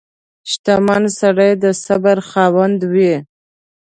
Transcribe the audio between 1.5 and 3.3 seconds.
د صبر خاوند وي.